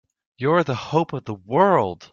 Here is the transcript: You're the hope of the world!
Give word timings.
You're 0.39 0.63
the 0.63 0.73
hope 0.73 1.13
of 1.13 1.25
the 1.25 1.35
world! 1.35 2.09